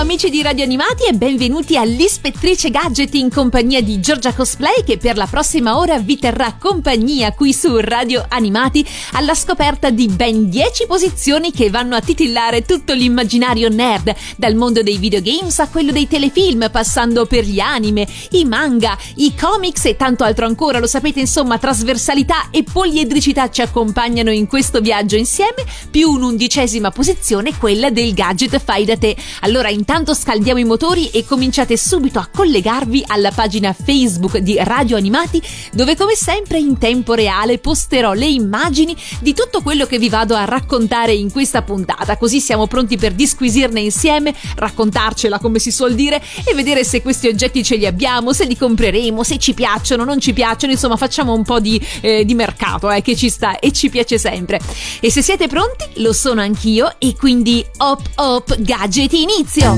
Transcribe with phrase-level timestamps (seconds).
[0.00, 5.16] amici di Radio Animati e benvenuti all'Ispettrice Gadget in compagnia di Giorgia Cosplay che per
[5.16, 10.86] la prossima ora vi terrà compagnia qui su Radio Animati alla scoperta di ben 10
[10.86, 16.08] posizioni che vanno a titillare tutto l'immaginario nerd, dal mondo dei videogames a quello dei
[16.08, 20.78] telefilm, passando per gli anime, i manga, i comics e tanto altro ancora.
[20.78, 27.56] Lo sapete, insomma, trasversalità e poliedricità ci accompagnano in questo viaggio insieme, più un'undicesima posizione,
[27.58, 29.14] quella del gadget fai da te.
[29.40, 34.58] Allora allora intanto scaldiamo i motori e cominciate subito a collegarvi alla pagina Facebook di
[34.60, 35.40] Radio Animati
[35.72, 40.34] dove come sempre in tempo reale posterò le immagini di tutto quello che vi vado
[40.34, 45.94] a raccontare in questa puntata così siamo pronti per disquisirne insieme, raccontarcela come si suol
[45.94, 50.04] dire e vedere se questi oggetti ce li abbiamo, se li compreremo, se ci piacciono,
[50.04, 53.58] non ci piacciono, insomma facciamo un po' di, eh, di mercato eh, che ci sta
[53.58, 54.60] e ci piace sempre.
[55.00, 59.77] E se siete pronti, lo sono anch'io e quindi hop hop gadget inizio!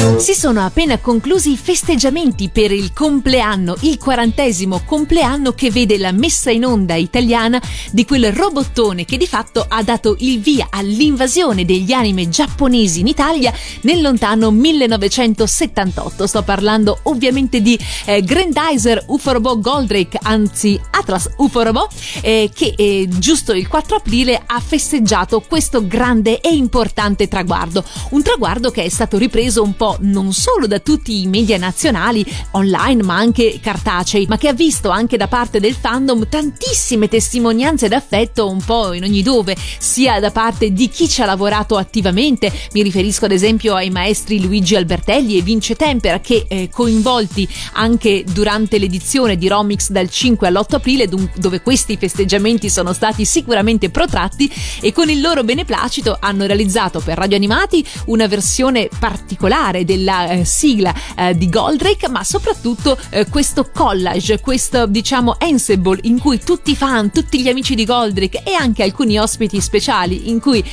[0.00, 6.10] Si sono appena conclusi i festeggiamenti per il compleanno, il quarantesimo compleanno che vede la
[6.10, 11.66] messa in onda italiana di quel robottone che di fatto ha dato il via all'invasione
[11.66, 16.26] degli anime giapponesi in Italia nel lontano 1978.
[16.26, 21.88] Sto parlando ovviamente di eh, Grandizer Uforobo Goldrake, anzi Atlas Uforobo,
[22.22, 27.84] eh, che eh, giusto il 4 aprile ha festeggiato questo grande e importante traguardo.
[28.10, 32.24] Un traguardo che è stato ripreso un po' non solo da tutti i media nazionali,
[32.52, 37.88] online ma anche cartacei, ma che ha visto anche da parte del fandom tantissime testimonianze
[37.88, 42.52] d'affetto un po' in ogni dove, sia da parte di chi ci ha lavorato attivamente,
[42.72, 48.24] mi riferisco ad esempio ai maestri Luigi Albertelli e Vince Tempera che eh, coinvolti anche
[48.30, 54.50] durante l'edizione di Romix dal 5 all'8 aprile dove questi festeggiamenti sono stati sicuramente protratti
[54.80, 60.30] e con il loro beneplacito hanno realizzato per Radio Animati una versione particolare del della
[60.30, 66.38] eh, sigla eh, di Goldrake, ma soprattutto eh, questo collage, questo diciamo ensemble in cui
[66.38, 70.64] tutti i fan, tutti gli amici di Goldrake e anche alcuni ospiti speciali in cui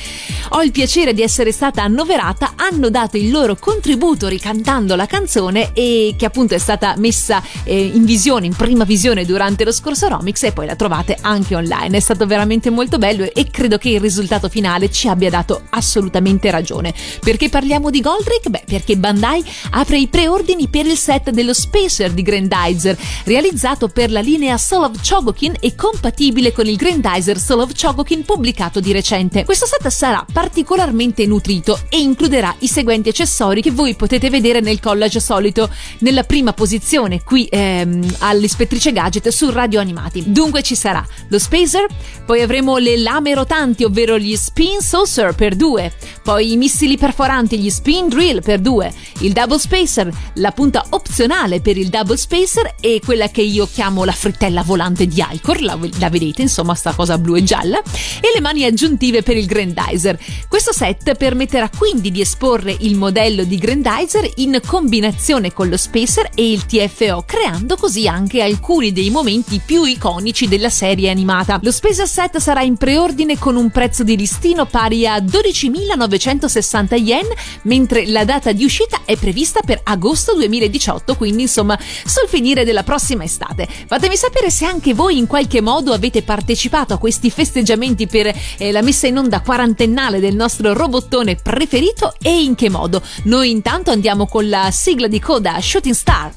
[0.50, 5.72] ho il piacere di essere stata annoverata hanno dato il loro contributo ricantando la canzone
[5.74, 10.08] e che appunto è stata messa eh, in visione, in prima visione durante lo scorso
[10.08, 11.96] Romix e poi la trovate anche online.
[11.96, 16.50] È stato veramente molto bello e credo che il risultato finale ci abbia dato assolutamente
[16.50, 16.94] ragione.
[17.20, 18.48] Perché parliamo di Goldrake?
[18.48, 24.10] Beh, perché Bandai apre i preordini per il set dello Spacer di Grandizer, realizzato per
[24.10, 28.92] la linea Soul of Chogokin e compatibile con il Grandizer Soul of Chogokin pubblicato di
[28.92, 29.44] recente.
[29.44, 34.80] Questo set sarà particolarmente nutrito e includerà i seguenti accessori che voi potete vedere nel
[34.80, 35.70] collage solito
[36.00, 40.24] nella prima posizione qui ehm, all'ispettrice gadget su Radio Animati.
[40.26, 41.86] Dunque ci sarà lo Spacer,
[42.24, 45.92] poi avremo le lame rotanti, ovvero gli Spin Saucer per due,
[46.22, 48.87] poi i missili perforanti, gli Spin Drill per due,
[49.20, 54.04] il double spacer, la punta opzionale per il double spacer e quella che io chiamo
[54.04, 57.80] la frittella volante di Icor, la, la vedete insomma sta cosa blu e gialla,
[58.20, 60.18] e le mani aggiuntive per il Grandizer.
[60.48, 66.30] Questo set permetterà quindi di esporre il modello di Grandizer in combinazione con lo spacer
[66.34, 71.58] e il TFO, creando così anche alcuni dei momenti più iconici della serie animata.
[71.62, 77.26] Lo spacer set sarà in preordine con un prezzo di listino pari a 12.960 yen,
[77.62, 82.64] mentre la data di uscita uscita è prevista per agosto 2018, quindi insomma sul finire
[82.64, 83.66] della prossima estate.
[83.86, 88.70] Fatemi sapere se anche voi in qualche modo avete partecipato a questi festeggiamenti per eh,
[88.70, 93.02] la messa in onda quarantennale del nostro robottone preferito e in che modo.
[93.24, 96.36] Noi intanto andiamo con la sigla di coda Shooting Star.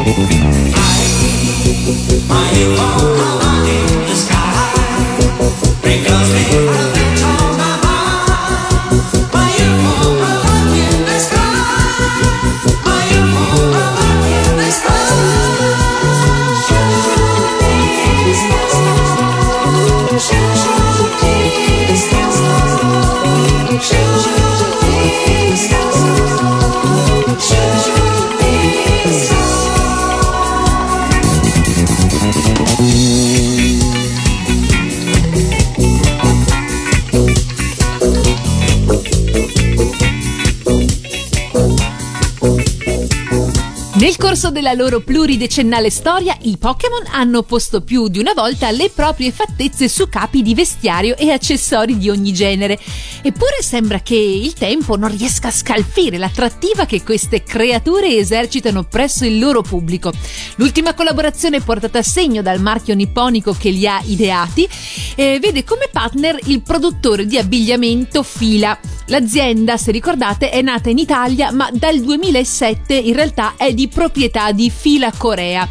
[0.09, 0.15] I,
[2.27, 4.38] my heart, in the sky.
[44.49, 49.31] Corso della loro pluridecennale storia, i Pokémon hanno posto più di una volta le proprie
[49.31, 52.79] fattezze su capi di vestiario e accessori di ogni genere.
[53.21, 59.25] Eppure sembra che il tempo non riesca a scalfire l'attrattiva che queste creature esercitano presso
[59.25, 60.11] il loro pubblico.
[60.55, 64.67] L'ultima collaborazione portata a segno dal marchio nipponico che li ha ideati
[65.15, 68.77] eh, vede come partner il produttore di abbigliamento Fila.
[69.07, 74.51] L'azienda, se ricordate, è nata in Italia, ma dal 2007 in realtà è di proprietà
[74.51, 75.67] di Fila Corea.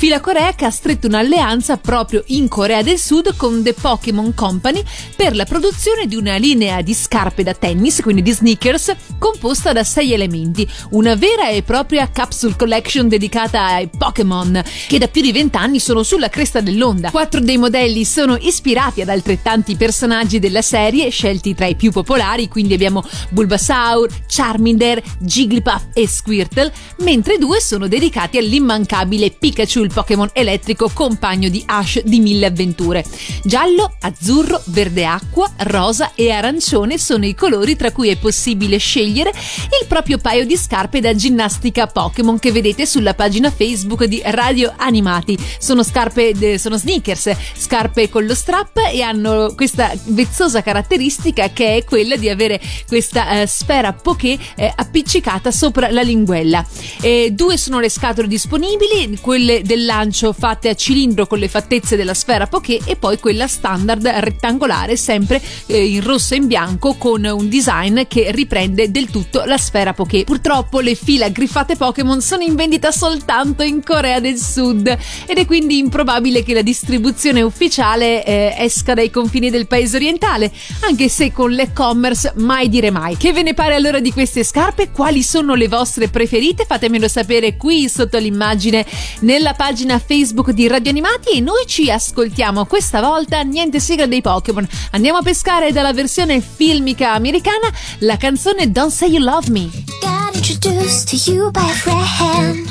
[0.00, 4.82] Fila Corea che ha stretto un'alleanza proprio in Corea del Sud con The Pokémon Company
[5.14, 9.84] per la produzione di una linea di scarpe da tennis, quindi di sneakers, composta da
[9.84, 15.32] sei elementi, una vera e propria capsule collection dedicata ai Pokémon, che da più di
[15.32, 17.10] vent'anni sono sulla cresta dell'onda.
[17.10, 22.48] Quattro dei modelli sono ispirati ad altrettanti personaggi della serie, scelti tra i più popolari,
[22.48, 30.30] quindi abbiamo Bulbasaur, Charmander, Jigglypuff e Squirtle, mentre due sono dedicati all'immancabile Pikachu, il Pokémon
[30.32, 33.04] elettrico compagno di Ash di mille avventure.
[33.42, 39.30] Giallo, azzurro, verde acqua, rosa e arancione sono i colori tra cui è possibile scegliere
[39.30, 44.72] il proprio paio di scarpe da ginnastica Pokémon che vedete sulla pagina Facebook di Radio
[44.76, 45.36] Animati.
[45.58, 51.84] Sono scarpe, sono sneakers, scarpe con lo strap e hanno questa vezzosa caratteristica che è
[51.84, 56.64] quella di avere questa eh, sfera Poké eh, appiccicata sopra la linguella.
[57.00, 61.96] E due sono le scatole disponibili, quelle del lancio fatte a cilindro con le fattezze
[61.96, 66.94] della sfera Poké e poi quella standard rettangolare sempre eh, in rosso e in bianco
[66.94, 70.24] con un design che riprende del tutto la sfera Poké.
[70.24, 74.86] Purtroppo le fila griffate Pokémon sono in vendita soltanto in Corea del Sud
[75.26, 80.52] ed è quindi improbabile che la distribuzione ufficiale eh, esca dai confini del paese orientale,
[80.80, 83.16] anche se con l'e-commerce mai dire mai.
[83.16, 84.90] Che ve ne pare allora di queste scarpe?
[84.90, 86.64] Quali sono le vostre preferite?
[86.66, 88.84] Fatemelo sapere qui sotto l'immagine
[89.20, 94.20] nella pagina Facebook di Radio Animati e noi ci ascoltiamo questa volta niente sigla dei
[94.20, 94.66] Pokémon.
[94.90, 99.70] Andiamo a pescare dalla versione filmica americana la canzone Don't Say You Love Me.
[100.00, 102.68] Got introduced to you by a friend.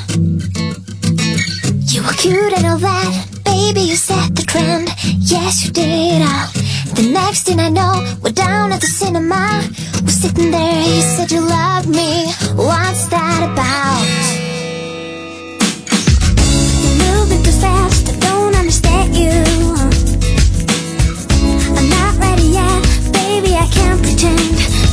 [1.88, 4.88] You were cute and all that, baby, you set the trend.
[5.20, 6.20] Yes, you did.
[6.20, 6.48] Uh,
[6.92, 9.62] the next thing I know, we're down at the cinema.
[10.02, 12.26] We're sitting there, you said you loved me.
[12.56, 14.49] What's that about?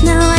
[0.04, 0.37] now I.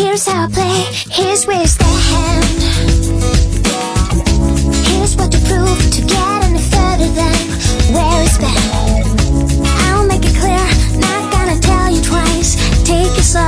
[0.00, 2.44] Here's how I play, here's where you stand.
[4.88, 7.36] Here's what to prove to get any further than
[7.92, 9.62] where it's been.
[9.84, 10.64] I'll make it clear,
[10.98, 12.56] not gonna tell you twice.
[12.82, 13.46] Take it slow,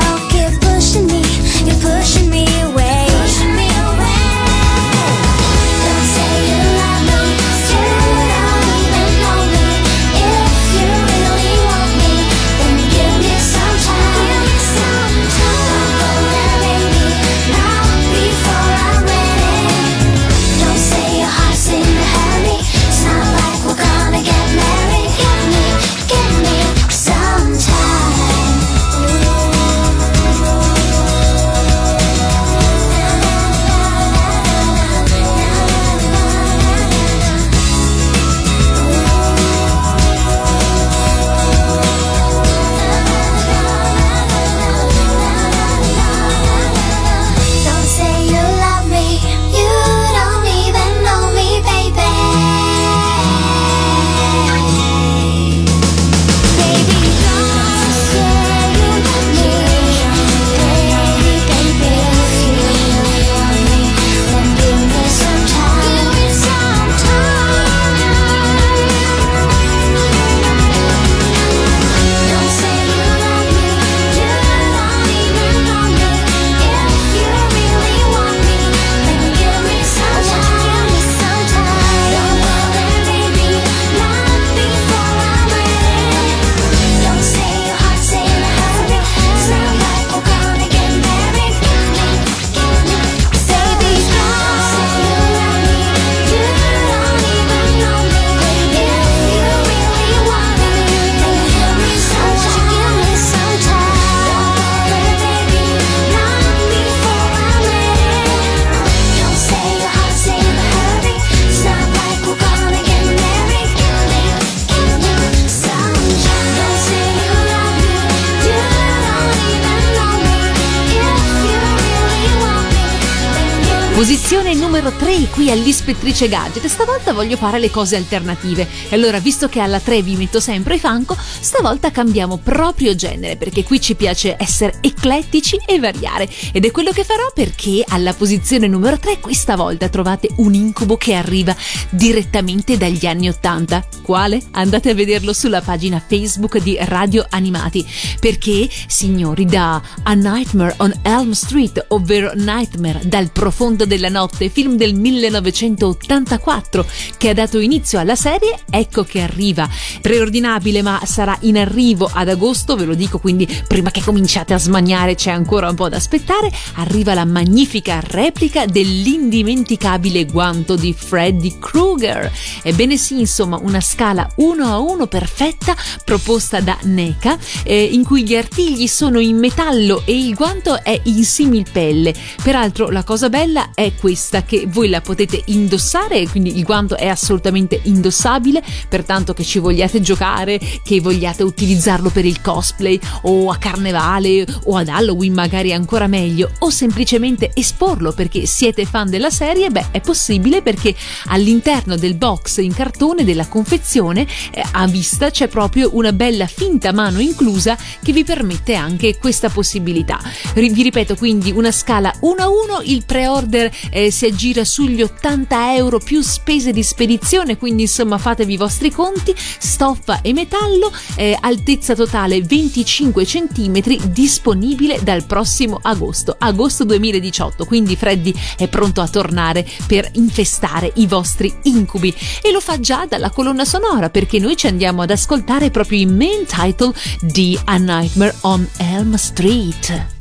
[124.02, 126.66] Posizione numero 3 qui all'Ispettrice Gadget.
[126.66, 128.66] Stavolta voglio fare le cose alternative.
[128.88, 133.36] E allora, visto che alla 3 vi metto sempre i fanco, stavolta cambiamo proprio genere
[133.36, 136.28] perché qui ci piace essere eclettici e variare.
[136.50, 140.96] Ed è quello che farò perché alla posizione numero 3 questa volta trovate un incubo
[140.96, 141.54] che arriva
[141.90, 143.86] direttamente dagli anni 80.
[144.02, 144.42] Quale?
[144.50, 147.86] Andate a vederlo sulla pagina Facebook di Radio Animati.
[148.18, 154.76] Perché, signori, da A Nightmare on Elm Street, ovvero Nightmare dal profondo della Notte, film
[154.76, 156.86] del 1984
[157.18, 159.68] che ha dato inizio alla serie, ecco che arriva.
[160.00, 164.58] Preordinabile ma sarà in arrivo ad agosto, ve lo dico quindi prima che cominciate a
[164.58, 171.58] smaniare c'è ancora un po' da aspettare, arriva la magnifica replica dell'indimenticabile guanto di Freddy
[171.58, 172.32] Krueger.
[172.62, 178.24] Ebbene sì, insomma, una scala 1 a 1 perfetta proposta da NECA eh, in cui
[178.24, 182.14] gli artigli sono in metallo e il guanto è in similpelle.
[182.42, 187.08] Peraltro la cosa bella è questa che voi la potete indossare, quindi il guanto è
[187.08, 193.56] assolutamente indossabile, pertanto che ci vogliate giocare, che vogliate utilizzarlo per il cosplay o a
[193.56, 199.70] carnevale o ad Halloween magari ancora meglio o semplicemente esporlo perché siete fan della serie,
[199.70, 200.94] beh è possibile perché
[201.26, 206.92] all'interno del box in cartone della confezione eh, a vista c'è proprio una bella finta
[206.92, 210.20] mano inclusa che vi permette anche questa possibilità.
[210.54, 215.74] Vi ripeto quindi una scala 1 a 1, il pre-order eh, si aggira sugli 80
[215.74, 221.36] euro più spese di spedizione, quindi insomma fatevi i vostri conti, stoffa e metallo, eh,
[221.40, 229.08] altezza totale 25 cm, disponibile dal prossimo agosto, agosto 2018, quindi Freddy è pronto a
[229.08, 234.56] tornare per infestare i vostri incubi e lo fa già dalla colonna sonora perché noi
[234.56, 240.11] ci andiamo ad ascoltare proprio i main title di A Nightmare on Elm Street.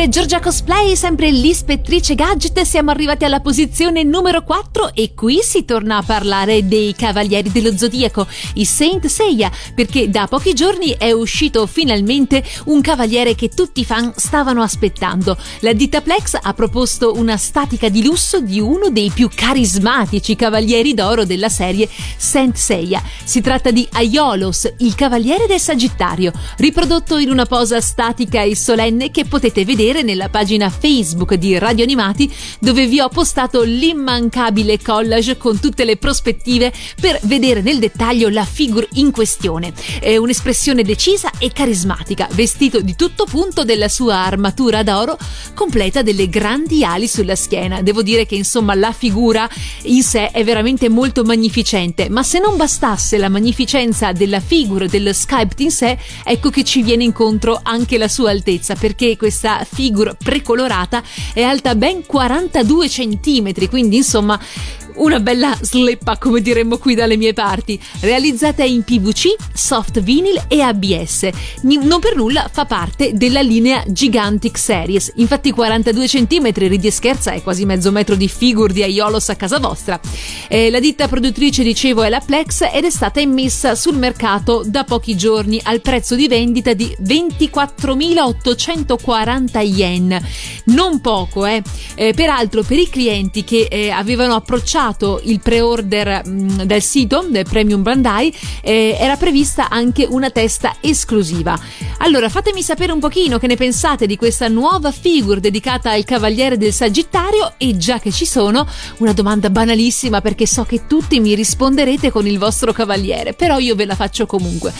[0.00, 5.66] Sempre Giorgia Cosplay, sempre l'ispettrice gadget, siamo arrivati alla posizione numero 4 e qui si
[5.66, 11.12] torna a parlare dei Cavalieri dello Zodiaco, i Saint Seiya, perché da pochi giorni è
[11.12, 15.36] uscito finalmente un cavaliere che tutti i fan stavano aspettando.
[15.60, 20.94] La ditta Plex ha proposto una statica di lusso di uno dei più carismatici cavalieri
[20.94, 21.86] d'oro della serie
[22.16, 23.02] Saint Seiya.
[23.22, 29.10] Si tratta di Aiolos, il cavaliere del Sagittario, riprodotto in una posa statica e solenne
[29.10, 34.80] che potete vedere rivedere nella pagina Facebook di Radio Animati dove vi ho postato l'immancabile
[34.80, 39.72] collage con tutte le prospettive per vedere nel dettaglio la figure in questione.
[40.00, 45.18] È un'espressione decisa e carismatica, vestito di tutto punto della sua armatura d'oro,
[45.54, 47.82] completa delle grandi ali sulla schiena.
[47.82, 49.48] Devo dire che insomma la figura
[49.82, 55.12] in sé è veramente molto magnificente, ma se non bastasse la magnificenza della figura dello
[55.12, 59.78] sculpt in sé, ecco che ci viene incontro anche la sua altezza, perché questa figura
[60.22, 64.38] precolorata è alta ben 42 centimetri, quindi insomma
[64.96, 70.60] una bella sleppa come diremmo qui dalle mie parti, realizzata in PVC, soft vinyl e
[70.60, 71.28] ABS.
[71.62, 77.32] Non per nulla fa parte della linea Gigantic Series, infatti 42 cm, ridi e scherza,
[77.32, 80.00] è quasi mezzo metro di figure di Aiolos a casa vostra.
[80.48, 84.84] Eh, la ditta produttrice, dicevo, è la Plex ed è stata immessa sul mercato da
[84.84, 90.18] pochi giorni al prezzo di vendita di 24.840 yen.
[90.64, 91.62] Non poco, eh.
[91.94, 96.82] eh peraltro per i clienti che eh, avevano approcciato lanciato il pre-order mh, mm, del
[96.82, 101.58] sito del Premium Bandai eh, era prevista anche una testa esclusiva.
[101.98, 106.56] Allora fatemi sapere un pochino che ne pensate di questa nuova figure dedicata al Cavaliere
[106.56, 108.66] del Sagittario e già che ci sono,
[108.98, 113.74] una domanda banalissima perché so che tutti mi risponderete con il vostro cavaliere, però io
[113.74, 114.72] ve la faccio comunque.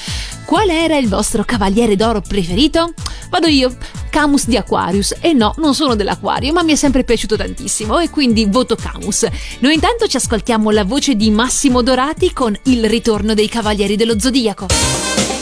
[0.50, 2.92] Qual era il vostro cavaliere d'oro preferito?
[3.28, 3.72] Vado io,
[4.10, 5.14] Camus di Aquarius.
[5.20, 9.28] E no, non sono dell'Aquario, ma mi è sempre piaciuto tantissimo e quindi voto Camus.
[9.60, 14.18] Noi intanto ci ascoltiamo la voce di Massimo Dorati con Il ritorno dei Cavalieri dello
[14.18, 15.39] Zodiaco.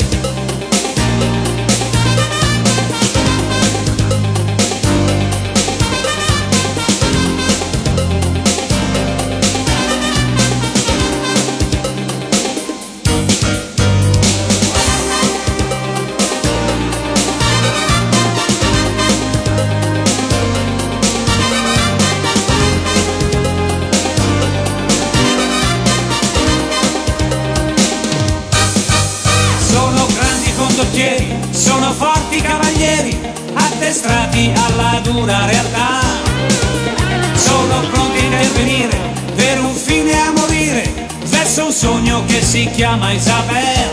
[42.48, 43.90] Si chiama Isabel.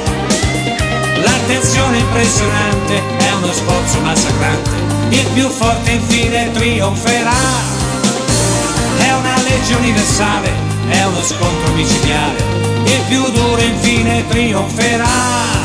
[1.21, 4.69] L'attenzione impressionante è uno sforzo massacrante,
[5.09, 7.33] il più forte infine trionferà.
[8.97, 10.53] È una legge universale,
[10.87, 12.41] è uno scontro micidiale,
[12.85, 15.64] il più duro infine trionferà.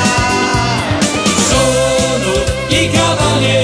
[2.71, 3.60] i cavalieri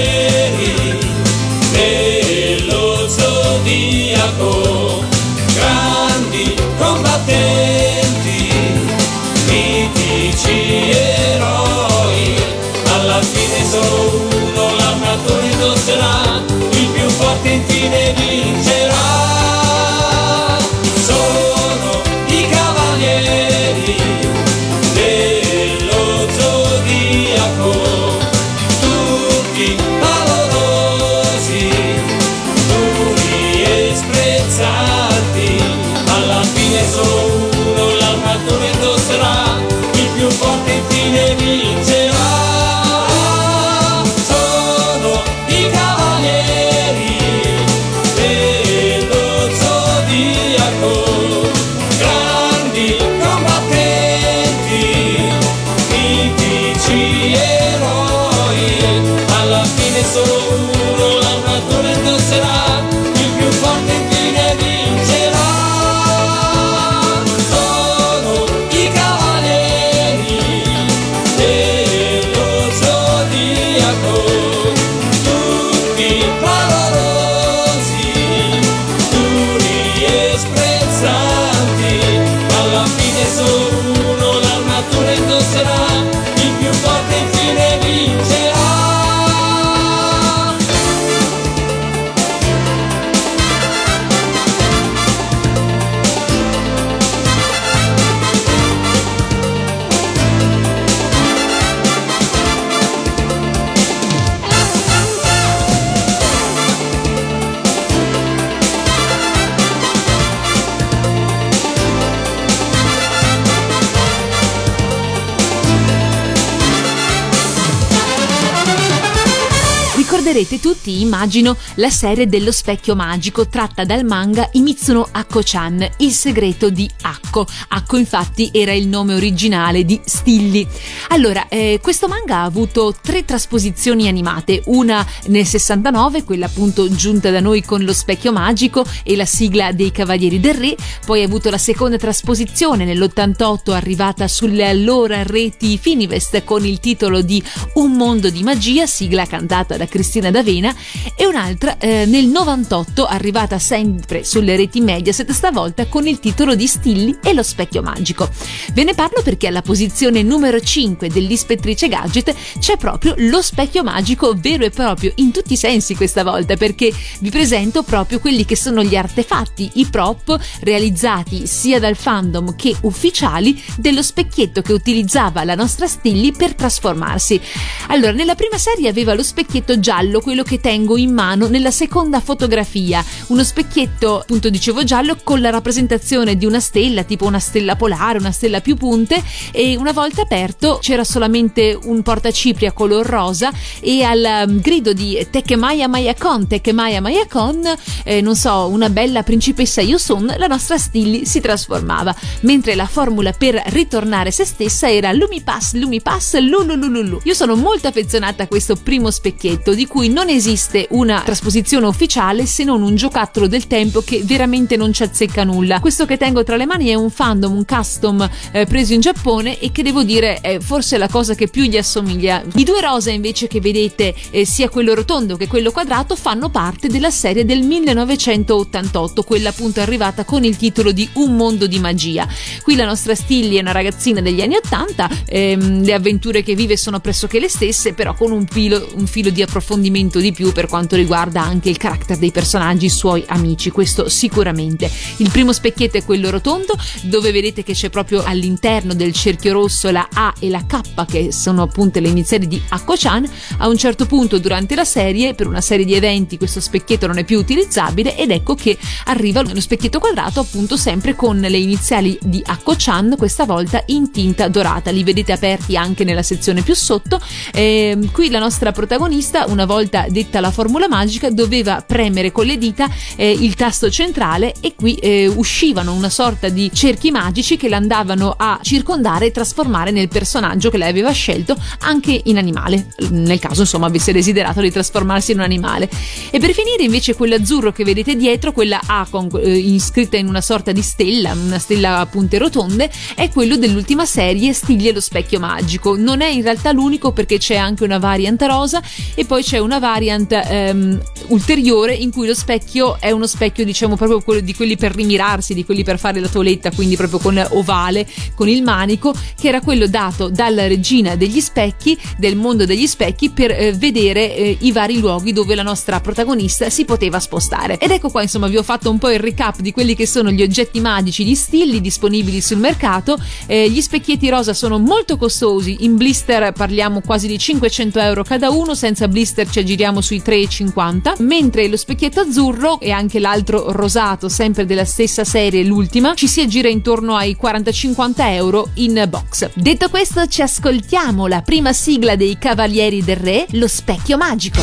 [120.08, 126.70] ricorderete tutti, immagino, la serie dello specchio magico tratta dal manga Imitsuno Akko-chan, Il segreto
[126.70, 127.46] di Akko.
[127.68, 130.66] Akko infatti era il nome originale di Stilli.
[131.08, 137.30] Allora, eh, questo manga ha avuto tre trasposizioni animate, una nel 69, quella appunto giunta
[137.30, 141.26] da noi con lo specchio magico e la sigla dei Cavalieri del Re, poi ha
[141.26, 147.42] avuto la seconda trasposizione nell'88 arrivata sulle allora reti Finivest con il titolo di
[147.74, 150.72] Un mondo di magia, sigla cantata da Cristina D'Avena,
[151.16, 156.68] e un'altra eh, nel 98 arrivata sempre sulle reti Mediaset, stavolta con il titolo di
[156.68, 158.30] Stilli e lo specchio magico.
[158.74, 164.34] Ve ne parlo perché alla posizione numero 5 dell'ispettrice Gadget c'è proprio lo specchio magico
[164.36, 168.54] vero e proprio in tutti i sensi questa volta perché vi presento proprio quelli che
[168.54, 175.42] sono gli artefatti, i prop realizzati sia dal fandom che ufficiali dello specchietto che utilizzava
[175.42, 177.40] la nostra Stilli per trasformarsi.
[177.88, 182.20] Allora, nella prima serie aveva lo specchietto giallo, quello che tengo in mano nella seconda
[182.20, 187.74] fotografia, uno specchietto, appunto dicevo giallo, con la rappresentazione di una stella, tipo una stella
[187.74, 193.50] polare, una stella più punte e una volta aperto c'era solamente un portacipria color rosa
[193.80, 197.74] e al um, grido di Tekemaya Mayakon, Tekemaya Mayakon,
[198.04, 203.32] eh, non so, una bella principessa Yosun, la nostra Stilli si trasformava, mentre la formula
[203.32, 207.20] per ritornare se stessa era Lumipass, Lumipass, Lululululu.
[207.22, 212.46] Io sono molto affezionata a questo primo specchietto di cui non esiste una trasposizione ufficiale
[212.46, 215.78] se non un giocattolo del tempo che veramente non ci azzecca nulla.
[215.78, 219.60] Questo che tengo tra le mani è un fandom, un custom eh, preso in Giappone
[219.60, 222.42] e che devo dire è forse la cosa che più gli assomiglia.
[222.56, 226.88] I due rosa invece che vedete, eh, sia quello rotondo che quello quadrato, fanno parte
[226.88, 232.26] della serie del 1988, quella appunto arrivata con il titolo di Un mondo di magia.
[232.64, 236.76] Qui la nostra Stilly è una ragazzina degli anni 80, ehm, le avventure che vive
[236.76, 240.66] sono pressoché le stesse, però con un filo, un filo di approfondimento di più per
[240.66, 244.90] quanto riguarda anche il carattere dei personaggi, i suoi amici, questo sicuramente.
[245.16, 249.90] Il primo specchietto è quello rotondo, dove vedete che c'è proprio all'interno del cerchio rosso
[249.90, 253.28] la A e la K, che sono appunto le iniziali di Akko-chan.
[253.58, 257.18] A un certo punto durante la serie, per una serie di eventi, questo specchietto non
[257.18, 258.76] è più utilizzabile ed ecco che
[259.06, 264.48] arriva lo specchietto quadrato appunto sempre con le iniziali di Akko-chan, questa volta in tinta
[264.48, 264.90] dorata.
[264.90, 267.20] Li vedete aperti anche nella sezione più sotto.
[267.52, 272.58] Eh, qui la nostra protagonista, una volta detta la formula magica, doveva premere con le
[272.58, 277.68] dita eh, il tasto centrale e qui eh, uscivano una sorta di cerchi magici che
[277.68, 283.38] l'andavano a circondare e trasformare nel personaggio che lei aveva scelto anche in animale, nel
[283.38, 285.88] caso insomma avesse desiderato di trasformarsi in un animale.
[286.30, 290.40] E per finire invece quell'azzurro che vedete dietro, quella A con, eh, iscritta in una
[290.40, 295.38] sorta di stella, una stella a punte rotonde, è quello dell'ultima serie Stiglie lo specchio
[295.38, 295.96] magico.
[295.96, 298.82] Non è in realtà l'unico perché c'è anche una variant rosa
[299.14, 303.96] e poi c'è una variant ehm, ulteriore in cui lo specchio è uno specchio diciamo
[303.96, 307.42] proprio quello di quelli per rimirarsi, di quelli per fare la toeletta, quindi proprio con
[307.52, 312.86] ovale, con il manico, che era quello dato dalla regina degli specchi, del mondo degli
[312.86, 317.78] specchi, per eh, vedere eh, i vari luoghi dove la nostra protagonista si poteva spostare.
[317.78, 320.30] Ed ecco qua, insomma, vi ho fatto un po' il recap di quelli che sono
[320.30, 323.16] gli oggetti magici di Stilli disponibili sul mercato.
[323.46, 328.50] Eh, gli specchietti rosa sono molto costosi, in blister parliamo quasi di 500 euro cada
[328.50, 334.28] uno, senza blister ci aggiriamo sui 3,50, mentre lo specchietto azzurro e anche l'altro rosato,
[334.28, 339.50] sempre della stessa serie, l'ultima, ci si aggira intorno ai 40-50 euro in box.
[339.54, 344.60] Detto questo, ci ascoltiamo la prima sigla dei Cavalieri del Re, lo specchio magico.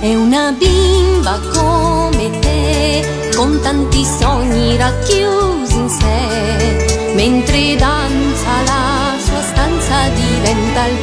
[0.00, 9.42] È una bimba come te, con tanti sogni racchiusi in sé, mentre danza la sua
[9.42, 10.96] stanza diventa il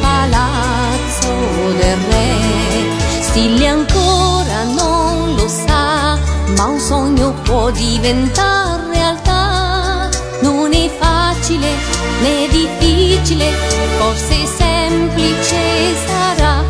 [1.72, 3.20] del re.
[3.20, 6.18] Stile ancora non lo sa,
[6.56, 10.08] ma un sogno può diventare realtà.
[10.40, 11.68] Non è facile
[12.22, 13.52] né difficile,
[13.98, 16.62] forse semplice sarà.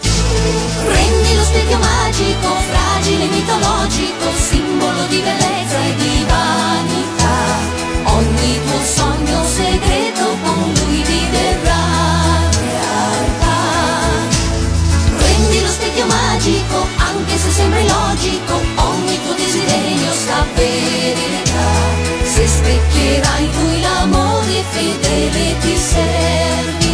[0.00, 7.34] Prendi lo specchio magico, fragile mitologico, simbolo di bellezza e di vanità.
[8.04, 9.15] Ogni tuo sogno
[16.06, 21.68] Magico, anche se sembra illogico, ogni tuo desiderio s'avvererà.
[22.24, 26.85] Se specchierai lui l'amore fedele ti servirà.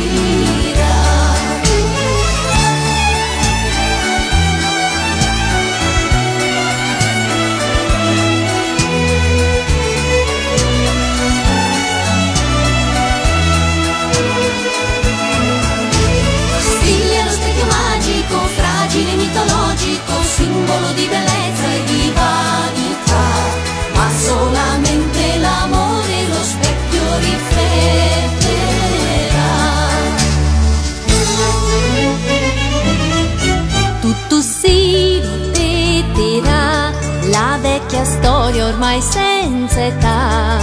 [38.73, 40.57] Ormai senza età,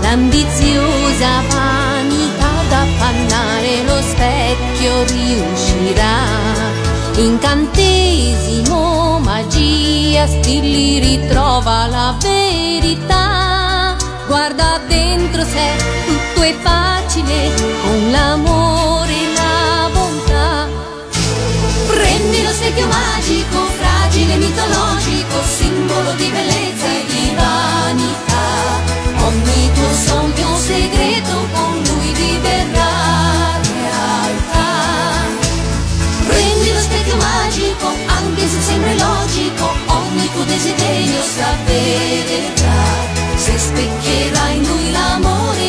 [0.00, 6.26] l'ambiziosa vanità d'appannare lo specchio riuscirà.
[7.16, 13.94] Incantesimo, magia, stili ritrova la verità.
[14.26, 17.52] Guarda dentro sé, tutto è facile,
[17.84, 20.66] con l'amore e la bontà.
[21.86, 23.63] Prendi lo specchio magico,
[24.14, 28.46] fragile, mitologico, simbolo di bellezza e di vanità.
[29.26, 34.70] Ogni tuo sogno segreto, con lui diverrà realtà.
[36.28, 42.82] Prendi lo specchio magico, anche se sembra illogico, ogni tuo desiderio s'avvererà.
[43.34, 45.63] Se specchierai in lui l'amore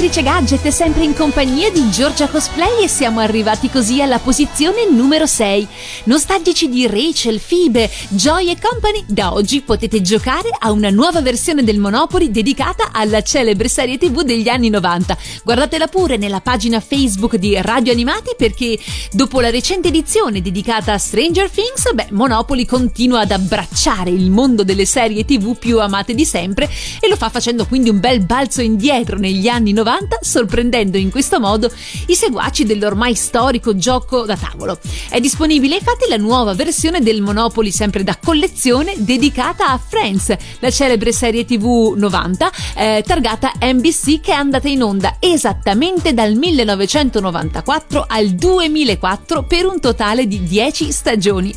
[0.00, 5.26] All'ispettrice Gadget, sempre in compagnia di Giorgia Cosplay e siamo arrivati così alla posizione numero
[5.26, 5.68] 6.
[6.04, 11.64] Nostalgici di Rachel, Phoebe, Joy e Company, da oggi potete giocare a una nuova versione
[11.64, 15.18] del Monopoly dedicata alla celebre serie TV degli anni 90.
[15.44, 18.78] Guardatela pure nella pagina Facebook di Radio Animati perché
[19.12, 24.64] dopo la recente edizione dedicata a Stranger Things, beh, Monopoly continua ad abbracciare il mondo
[24.64, 28.62] delle serie TV più amate di sempre e lo fa facendo quindi un bel balzo
[28.62, 29.88] indietro negli anni 90,
[30.20, 31.70] sorprendendo in questo modo
[32.06, 34.78] i seguaci dell'ormai storico gioco da tavolo.
[35.08, 40.70] È disponibile infatti la nuova versione del Monopoly sempre da collezione dedicata a Friends, la
[40.70, 48.04] celebre serie TV 90 eh, targata NBC che è andata in onda esattamente dal 1994
[48.06, 51.54] al 2004 per un totale di 10 stagioni.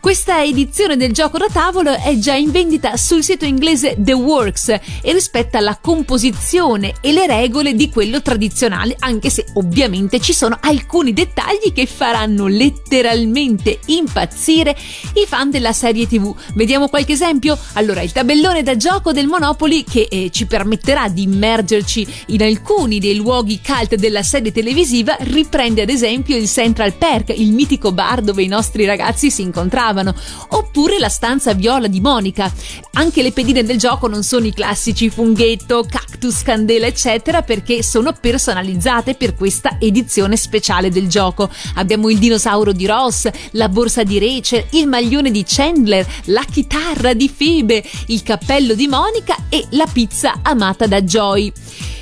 [0.00, 4.68] Questa edizione del gioco da tavolo è già in vendita sul sito inglese The Works
[4.68, 10.56] e rispetta la composizione e le regole di quello tradizionale, anche se ovviamente ci sono
[10.60, 14.76] alcuni dettagli che faranno letteralmente impazzire
[15.14, 16.34] i fan della serie TV.
[16.54, 17.58] Vediamo qualche esempio?
[17.74, 23.00] Allora, il tabellone da gioco del Monopoly che eh, ci permetterà di immergerci in alcuni
[23.00, 28.22] dei luoghi cult della serie televisiva riprende ad esempio il Central Perk, il mitico bar
[28.22, 29.86] dove i nostri ragazzi si incontravano,
[30.48, 32.52] oppure la stanza viola di Monica.
[32.92, 38.12] Anche le pedine del gioco non sono i classici funghetto, cactus, candela, eccetera, perché sono
[38.12, 41.50] personalizzate per questa edizione speciale del gioco.
[41.74, 47.14] Abbiamo il dinosauro di Ross, la borsa di Rachel, il maglione di Chandler, la chitarra
[47.14, 51.52] di Phoebe, il cappello di Monica e la pizza amata da Joy.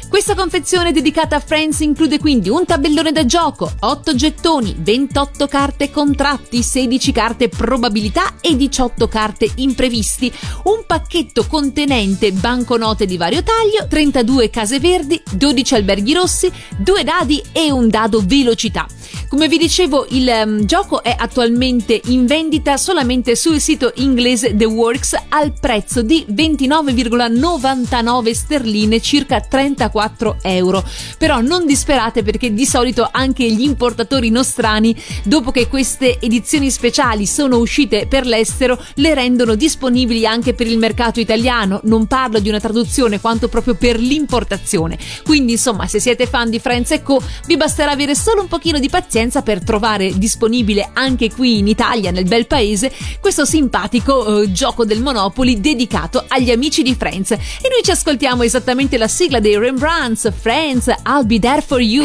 [0.08, 5.90] Questa confezione dedicata a Friends include quindi un tabellone da gioco, 8 gettoni, 28 carte
[5.90, 10.32] contratti, 16 carte probabilità e 18 carte imprevisti,
[10.64, 17.42] un pacchetto contenente banconote di vario taglio, 32 case verdi, 12 alberghi rossi, 2 dadi
[17.52, 18.86] e un dado velocità.
[19.28, 24.66] Come vi dicevo, il um, gioco è attualmente in vendita solamente sul sito inglese The
[24.66, 30.84] Works al prezzo di 29,99 sterline, circa 34 euro.
[31.18, 37.26] Però non disperate perché di solito anche gli importatori nostrani, dopo che queste edizioni speciali
[37.26, 41.80] sono uscite per l'estero, le rendono disponibili anche per il mercato italiano.
[41.82, 44.96] Non parlo di una traduzione quanto proprio per l'importazione.
[45.24, 48.88] Quindi, insomma, se siete fan di Friends Co, vi basterà avere solo un pochino di
[48.88, 48.95] pazienza
[49.42, 55.02] per trovare disponibile anche qui in Italia, nel bel paese, questo simpatico eh, gioco del
[55.02, 57.30] Monopoly dedicato agli amici di Friends.
[57.32, 62.04] E noi ci ascoltiamo esattamente la sigla dei Rembrandts, Friends, I'll be there for you.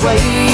[0.00, 0.47] No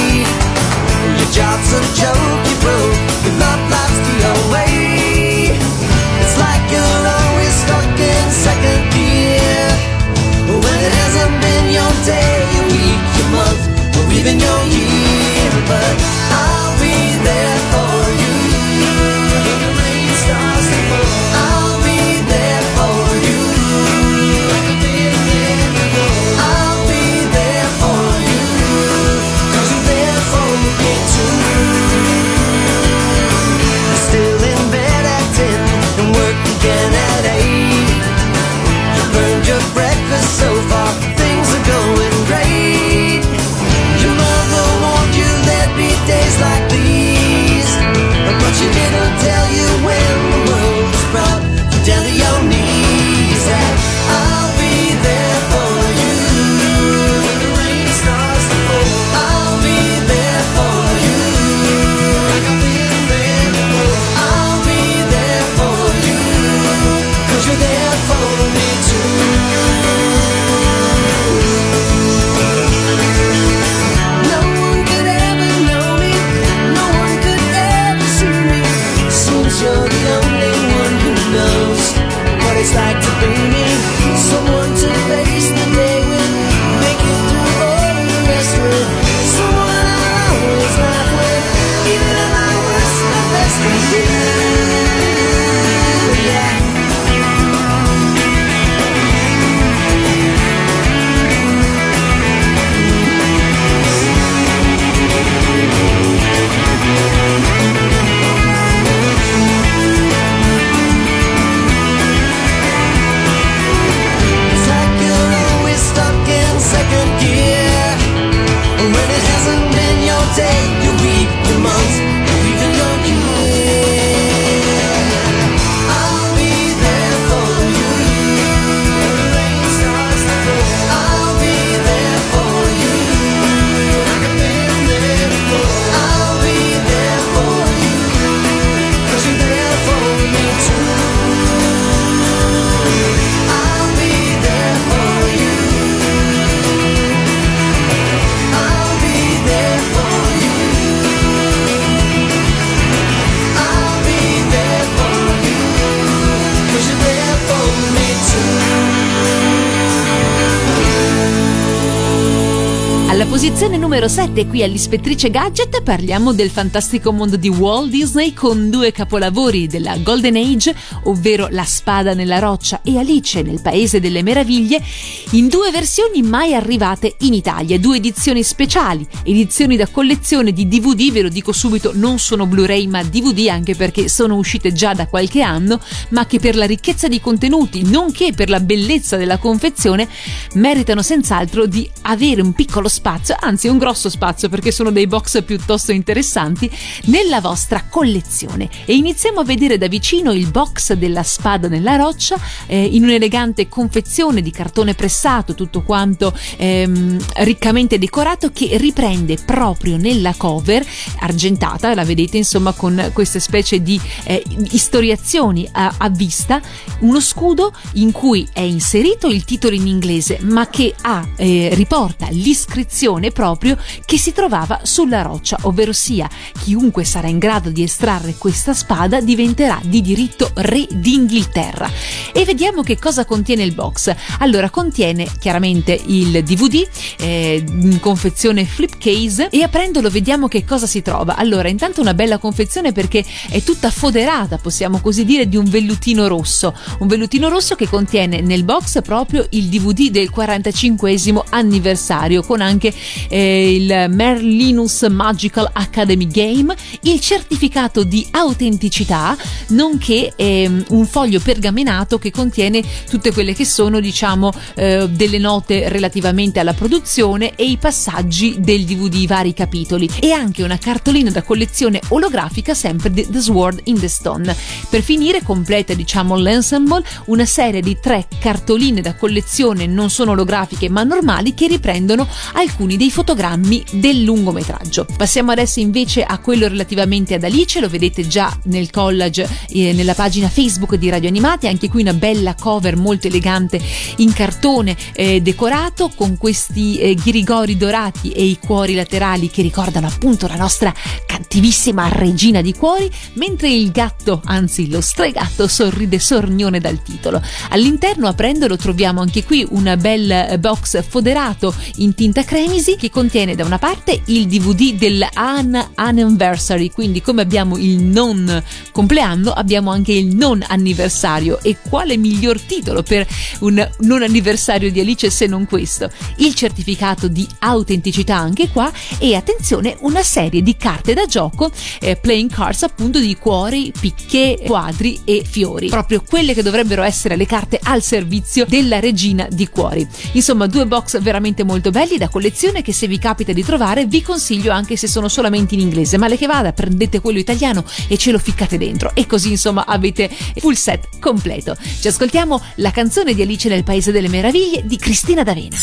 [163.95, 169.69] numero 7 qui all'Ispettrice Gadget parliamo del fantastico mondo di Walt Disney con due capolavori
[169.69, 170.75] della Golden Age,
[171.05, 174.83] ovvero La spada nella roccia e Alice nel Paese delle Meraviglie,
[175.31, 181.13] in due versioni mai arrivate in Italia, due edizioni speciali, edizioni da collezione di DVD,
[181.13, 185.07] ve lo dico subito, non sono Blu-ray ma DVD anche perché sono uscite già da
[185.07, 185.79] qualche anno,
[186.09, 190.09] ma che per la ricchezza di contenuti, nonché per la bellezza della confezione,
[190.55, 195.45] meritano senz'altro di avere un piccolo spazio, anzi un grosso spazio perché sono dei box
[195.45, 196.71] piuttosto interessanti,
[197.05, 198.71] nella vostra collezione.
[198.87, 203.69] E iniziamo a vedere da vicino il box della spada nella roccia eh, in un'elegante
[203.69, 210.83] confezione di cartone pressato, tutto quanto ehm, riccamente decorato che riprende proprio nella cover
[211.19, 216.59] argentata, la vedete insomma con queste specie di eh, istoriazioni a, a vista,
[217.01, 222.29] uno scudo in cui è inserito il titolo in inglese ma che ha, eh, riporta
[222.31, 223.74] l'iscrizione proprio
[224.05, 226.29] che si trovava sulla roccia, ovvero sia
[226.63, 231.91] chiunque sarà in grado di estrarre questa spada diventerà di diritto re d'Inghilterra.
[232.33, 234.15] E vediamo che cosa contiene il box.
[234.39, 236.87] Allora, contiene chiaramente il DVD
[237.19, 241.37] eh, in confezione flip case e aprendolo vediamo che cosa si trova.
[241.37, 246.27] Allora, intanto una bella confezione perché è tutta foderata, possiamo così dire, di un vellutino
[246.27, 246.75] rosso.
[246.99, 251.15] Un vellutino rosso che contiene nel box proprio il DVD del 45
[251.51, 252.93] anniversario con anche
[253.29, 259.37] eh, il Merlinus Magical Academy Game, il certificato di autenticità,
[259.69, 265.89] nonché eh, un foglio pergaminato che contiene tutte quelle che sono, diciamo, eh, delle note
[265.89, 271.31] relativamente alla produzione e i passaggi del DVD, i vari capitoli, e anche una cartolina
[271.31, 274.55] da collezione olografica sempre di The Sword in the Stone.
[274.89, 280.89] Per finire completa, diciamo, l'ensemble una serie di tre cartoline da collezione non sono olografiche
[280.89, 285.07] ma normali che riprendono alcuni dei fotogrammi del lungometraggio.
[285.17, 290.15] Passiamo adesso invece a quello relativamente ad Alice, lo vedete già nel collage eh, nella
[290.15, 293.81] pagina Facebook di Radio Animati, anche qui una bella cover molto elegante
[294.17, 300.07] in cartone eh, decorato con questi eh, ghirigori dorati e i cuori laterali che ricordano
[300.07, 300.93] appunto la nostra
[301.27, 307.43] cattivissima regina di cuori, mentre il gatto, anzi lo stregatto, sorride sornione dal titolo.
[307.71, 313.67] All'interno aprendolo troviamo anche qui una bella box foderato in tinta cremisi che contiene da
[313.67, 320.13] una parte il DVD del An Anniversary, quindi come abbiamo il non compleanno abbiamo anche
[320.13, 323.27] il non anniversario e quale miglior titolo per
[323.61, 326.11] un non anniversario di Alice se non questo?
[326.37, 331.71] Il certificato di autenticità anche qua e attenzione una serie di carte da gioco
[332.01, 337.37] eh, playing cards appunto di cuori, picche, quadri e fiori, proprio quelle che dovrebbero essere
[337.37, 340.07] le carte al servizio della regina di cuori.
[340.33, 344.23] Insomma, due box veramente molto belli da collezione che se vi capita di trovare vi
[344.23, 348.31] consiglio anche se sono solamente in inglese, male che vada, prendete quello italiano e ce
[348.31, 351.77] lo ficcate dentro e così insomma avete full set completo.
[352.01, 355.77] Ci ascoltiamo la canzone di Alice nel Paese delle Meraviglie di Cristina D'Avena.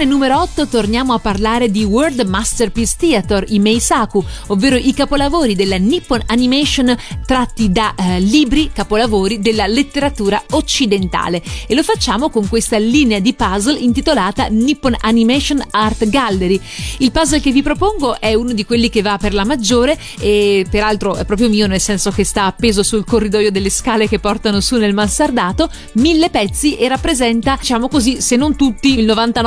[0.00, 5.54] Posizione numero 8 torniamo a parlare di World Masterpiece Theater, i Meisaku, ovvero i capolavori
[5.54, 6.96] della Nippon Animation
[7.26, 13.34] tratti da eh, libri capolavori della letteratura occidentale e lo facciamo con questa linea di
[13.34, 16.60] puzzle intitolata Nippon Animation Art Gallery.
[16.98, 20.66] Il puzzle che vi propongo è uno di quelli che va per la maggiore e
[20.70, 24.60] peraltro è proprio mio nel senso che sta appeso sul corridoio delle scale che portano
[24.60, 29.40] su nel mansardato, mille pezzi e rappresenta, diciamo così, se non tutti, il 90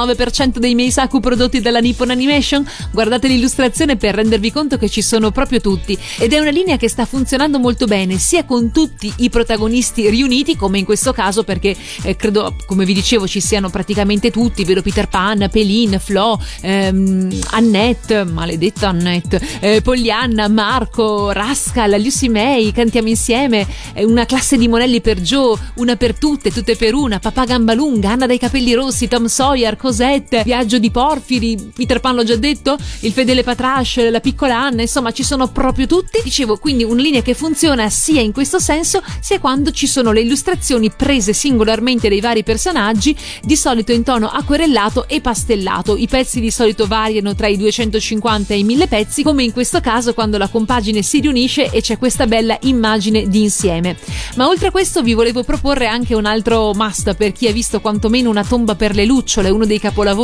[0.45, 2.67] 99% dei Meisaku prodotti dalla Nippon Animation?
[2.91, 6.89] Guardate l'illustrazione per rendervi conto che ci sono proprio tutti ed è una linea che
[6.89, 11.75] sta funzionando molto bene sia con tutti i protagonisti riuniti come in questo caso perché
[12.03, 17.41] eh, credo come vi dicevo ci siano praticamente tutti, vedo Peter Pan, Pelin, Flo, ehm,
[17.51, 24.67] Annette, maledetta Annette, eh, Poglianna, Marco, Rascal, Lucy May, cantiamo insieme, eh, una classe di
[24.67, 29.07] monelli per Joe, una per tutte, tutte per una, Papà Gambalunga, Anna dai capelli rossi,
[29.07, 34.19] Tom Sawyer, Cosette, Viaggio di Porfiri, Peter Pan l'ho già detto, il fedele Patrash, la
[34.19, 36.19] piccola Anna, insomma ci sono proprio tutti.
[36.23, 40.21] Dicevo quindi una linea che funziona sia in questo senso sia quando ci sono le
[40.21, 45.95] illustrazioni prese singolarmente dai vari personaggi, di solito in tono acquerellato e pastellato.
[45.95, 49.79] I pezzi di solito variano tra i 250 e i 1000 pezzi, come in questo
[49.79, 53.97] caso quando la compagine si riunisce e c'è questa bella immagine di insieme.
[54.35, 57.81] Ma oltre a questo vi volevo proporre anche un altro must per chi ha visto
[57.81, 60.22] quantomeno una tomba per le lucciole, uno dei capolavori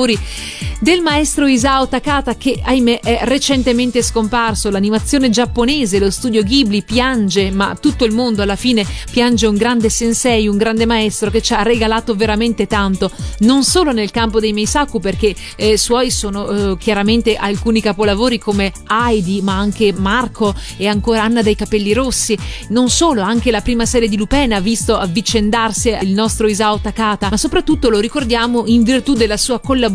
[0.79, 4.69] del maestro Isao Takata che ahimè è recentemente scomparso.
[4.69, 9.89] L'animazione giapponese, lo studio Ghibli piange, ma tutto il mondo alla fine piange un grande
[9.89, 14.53] sensei, un grande maestro che ci ha regalato veramente tanto, non solo nel campo dei
[14.53, 20.87] Meisaku perché eh, suoi sono eh, chiaramente alcuni capolavori come Heidi, ma anche Marco e
[20.87, 22.37] ancora Anna dei capelli rossi,
[22.69, 27.27] non solo, anche la prima serie di Lupin ha visto avvicendarsi il nostro Isao Takata,
[27.29, 29.87] ma soprattutto lo ricordiamo in virtù della sua collaborazione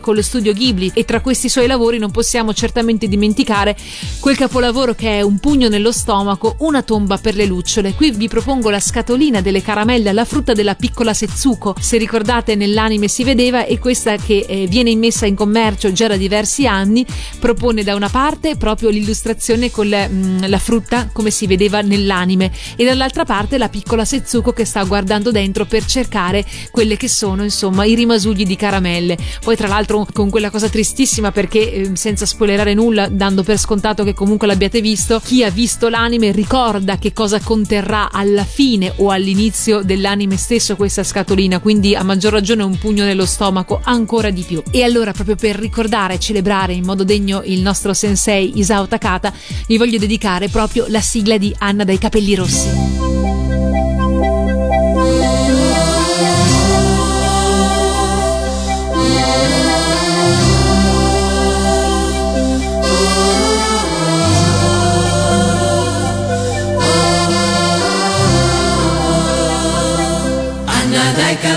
[0.00, 3.76] con lo studio Ghibli e tra questi suoi lavori non possiamo certamente dimenticare
[4.20, 7.94] quel capolavoro che è Un pugno nello stomaco, una tomba per le lucciole.
[7.94, 11.74] Qui vi propongo la scatolina delle caramelle alla frutta della piccola Setsuko.
[11.78, 16.16] Se ricordate nell'anime si vedeva e questa che eh, viene immessa in commercio già da
[16.16, 17.04] diversi anni
[17.38, 21.80] propone da una parte proprio l'illustrazione con le, mh, mm, la frutta come si vedeva
[21.80, 27.08] nell'anime e dall'altra parte la piccola Setsuko che sta guardando dentro per cercare quelle che
[27.08, 29.16] sono insomma i rimasugli di caramelle.
[29.42, 34.04] Poi tra l'altro con quella cosa tristissima perché eh, senza spoilerare nulla, dando per scontato
[34.04, 39.10] che comunque l'abbiate visto, chi ha visto l'anime ricorda che cosa conterrà alla fine o
[39.10, 44.42] all'inizio dell'anime stesso questa scatolina, quindi a maggior ragione un pugno nello stomaco ancora di
[44.42, 44.62] più.
[44.70, 49.32] E allora proprio per ricordare e celebrare in modo degno il nostro sensei Isao Takata,
[49.66, 53.43] vi voglio dedicare proprio la sigla di Anna dai capelli rossi.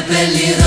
[0.09, 0.66] Dai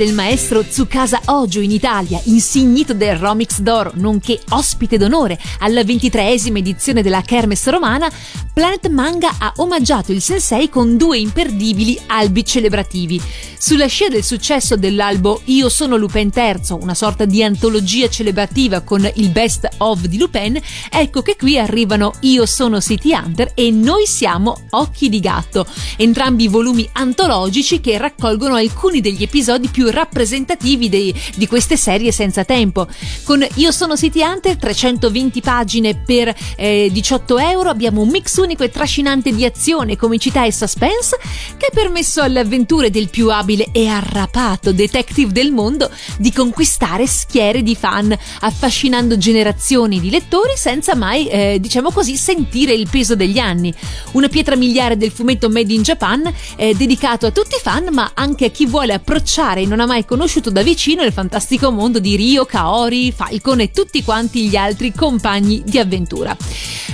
[0.00, 6.56] del maestro Tsukasa Ojo in Italia, insignito del Romix d'Oro, nonché ospite d'onore alla ventitreesima
[6.56, 8.10] edizione della Kermesse romana,
[8.50, 13.20] Planet Manga ha omaggiato il sensei con due imperdibili albi celebrativi.
[13.62, 19.06] Sulla scia del successo dell'albo Io sono Lupin III, una sorta di antologia celebrativa con
[19.16, 20.58] il best of di Lupin,
[20.90, 25.66] ecco che qui arrivano Io sono City Hunter e Noi siamo Occhi di Gatto,
[25.98, 32.46] entrambi volumi antologici che raccolgono alcuni degli episodi più rappresentativi dei, di queste serie senza
[32.46, 32.88] tempo.
[33.24, 38.64] Con Io sono City Hunter, 320 pagine per eh, 18 euro, abbiamo un mix unico
[38.64, 41.18] e trascinante di azione, comicità e suspense
[41.58, 47.06] che ha permesso alle avventure del più abile e arrapato detective del mondo di conquistare
[47.06, 53.16] schiere di fan, affascinando generazioni di lettori senza mai, eh, diciamo così, sentire il peso
[53.16, 53.74] degli anni.
[54.12, 58.12] Una pietra miliare del fumetto Made in Japan, eh, dedicato a tutti i fan, ma
[58.14, 61.98] anche a chi vuole approcciare e non ha mai conosciuto da vicino il fantastico mondo
[61.98, 66.36] di Rio, Kaori, Falcon e tutti quanti gli altri compagni di avventura.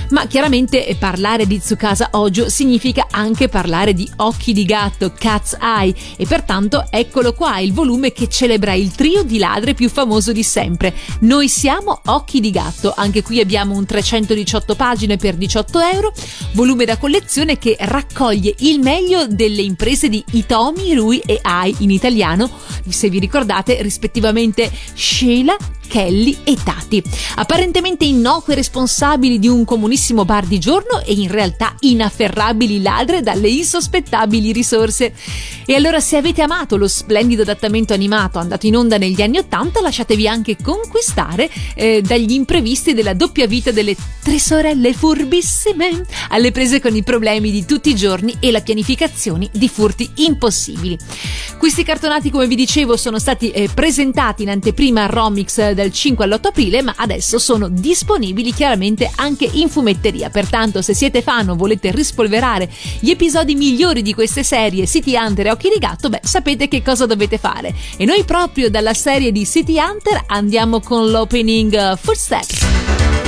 [0.09, 5.57] Ma chiaramente eh, parlare di Tsukasa Ojo significa anche parlare di Occhi di Gatto, Cat's
[5.59, 10.31] Eye, e pertanto eccolo qua il volume che celebra il trio di ladre più famoso
[10.31, 10.95] di sempre.
[11.19, 16.13] Noi siamo Occhi di Gatto, anche qui abbiamo un 318 pagine per 18 euro,
[16.53, 21.91] volume da collezione che raccoglie il meglio delle imprese di Itomi, Rui e Ai in
[21.91, 22.49] italiano,
[22.87, 25.57] se vi ricordate rispettivamente Sheila,
[25.87, 27.01] Kelly e Tati,
[27.35, 33.49] apparentemente innocui responsabili di un comunissimo bar di giorno e in realtà inafferrabili ladre dalle
[33.49, 35.13] insospettabili risorse.
[35.65, 39.81] E allora se avete amato lo splendido adattamento animato andato in onda negli anni Ottanta,
[39.81, 46.81] lasciatevi anche conquistare eh, dagli imprevisti della doppia vita delle tre sorelle furbissime, alle prese
[46.81, 50.97] con i problemi di tutti i giorni e la pianificazione di furti impossibili.
[51.57, 56.25] Questi cartonati, come vi dicevo, sono stati eh, presentati in anteprima a Romix dal 5
[56.25, 60.31] all'8 aprile, ma adesso sono disponibili chiaramente anche in fumetteria.
[60.31, 62.67] Pertanto, se siete fan o volete rispolverare
[62.99, 66.81] gli episodi migliori di queste serie City Hunter e Occhi di Gatto, beh, sapete che
[66.81, 67.75] cosa dovete fare.
[67.95, 73.26] E noi proprio dalla serie di City Hunter andiamo con l'opening uh, Footsteps.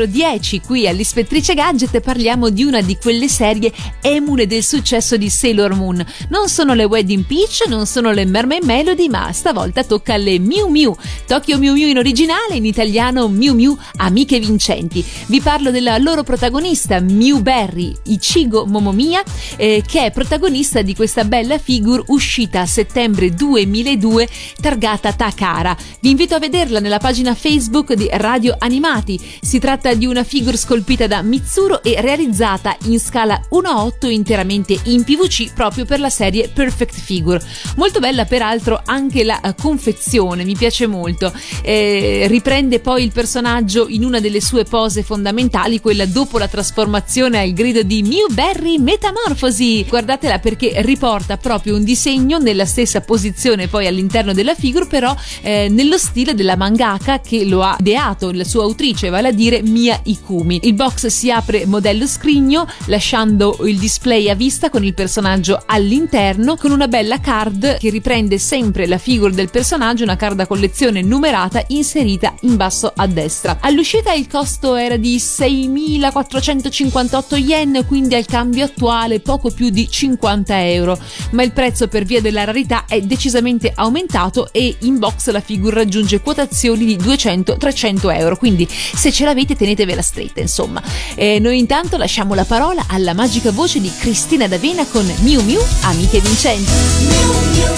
[0.00, 5.28] Numero 10 qui all'Ispettrice Gadget parliamo di una di quelle serie emule del successo di
[5.28, 6.04] Sailor Moon.
[6.28, 10.68] Non sono le Wedding Peach, non sono le Mermaid Melody, ma stavolta tocca alle Miu
[10.68, 10.94] Miu.
[11.26, 15.04] Tokyo Miu Miu in originale, in italiano Miu Miu Amiche Vincenti.
[15.26, 19.22] Vi parlo della loro protagonista Miu Berry, Ichigo Momomiya,
[19.56, 24.28] eh, che è protagonista di questa bella figure uscita a settembre 2002
[24.60, 25.76] targata Takara.
[26.00, 29.20] Vi invito a vederla nella pagina Facebook di Radio Animati.
[29.40, 35.04] Si tratta di una figure scolpita da Mitsuro e realizzata in scala 1-8 interamente in
[35.04, 37.42] PVC proprio per la serie Perfect Figure.
[37.76, 41.32] Molto bella peraltro anche la uh, confezione, mi piace molto.
[41.62, 47.40] Eh, riprende poi il personaggio in una delle sue pose fondamentali, quella dopo la trasformazione
[47.40, 49.84] al grido di Mew Berry Metamorfosi.
[49.88, 55.68] Guardatela perché riporta proprio un disegno nella stessa posizione poi all'interno della figure, però eh,
[55.70, 59.98] nello stile della mangaka che lo ha ideato, la sua autrice, vale a dire Mia
[60.02, 60.60] Ikumi.
[60.64, 66.56] Il box si apre modello scrigno, lasciando il display a vista con il personaggio all'interno,
[66.56, 71.00] con una bella card che riprende sempre la figure del personaggio, una card a collezione
[71.00, 73.56] numerata inserita in basso a destra.
[73.62, 80.68] All'uscita il costo era di 6.458 yen, quindi al cambio attuale poco più di 50
[80.68, 80.98] euro,
[81.30, 85.76] ma il prezzo per via della rarità è decisamente aumentato e in box la figure
[85.76, 90.82] raggiunge quotazioni di 200-300 euro, quindi se ce l'avete tenetevela stretta insomma.
[91.14, 95.60] E noi intanto lasciamo la parola alla magica voce di Cristina D'Avena con Miu Miu,
[95.82, 96.70] amiche vincenti.
[97.06, 97.72] Miu Miu,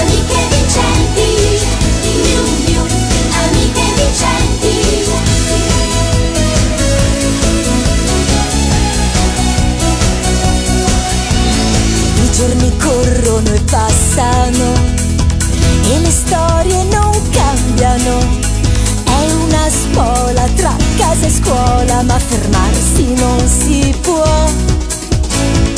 [0.00, 1.22] amiche vincenti.
[2.22, 2.82] Miu Miu,
[3.42, 4.66] amiche vincenti.
[12.20, 14.72] I giorni corrono e passano
[15.90, 18.57] e le storie non cambiano.
[19.70, 24.46] Spola tra casa e scuola, ma fermarsi non si può.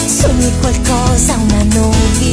[0.07, 2.30] Sogni qualcosa, una novità,